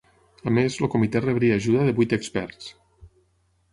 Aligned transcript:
A 0.51 0.53
més, 0.57 0.77
el 0.85 0.89
Comitè 0.95 1.21
rebria 1.21 1.59
ajuda 1.61 1.85
de 1.91 1.93
vuit 2.01 2.19
experts. 2.21 2.73